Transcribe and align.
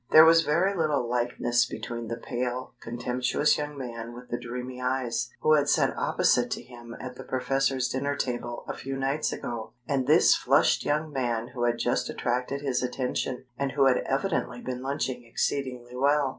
There 0.09 0.25
was 0.25 0.41
very 0.41 0.75
little 0.75 1.07
likeness 1.07 1.67
between 1.67 2.07
the 2.07 2.17
pale, 2.17 2.73
contemptuous 2.81 3.59
young 3.59 3.77
man 3.77 4.15
with 4.15 4.29
the 4.29 4.39
dreamy 4.39 4.81
eyes, 4.81 5.29
who 5.41 5.53
had 5.53 5.69
sat 5.69 5.95
opposite 5.95 6.49
to 6.53 6.63
him 6.63 6.95
at 6.99 7.17
the 7.17 7.23
professor's 7.23 7.87
dinner 7.87 8.15
table 8.15 8.63
a 8.67 8.73
few 8.73 8.97
nights 8.97 9.31
ago, 9.31 9.73
and 9.87 10.07
this 10.07 10.35
flushed 10.35 10.83
young 10.83 11.11
man 11.13 11.49
who 11.49 11.65
had 11.65 11.77
just 11.77 12.09
attracted 12.09 12.61
his 12.61 12.81
attention, 12.81 13.45
and 13.59 13.73
who 13.73 13.85
had 13.85 13.97
evidently 14.07 14.59
been 14.59 14.81
lunching 14.81 15.23
exceedingly 15.23 15.95
well. 15.95 16.29